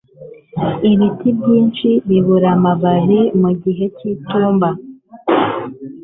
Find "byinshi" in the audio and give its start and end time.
1.37-1.89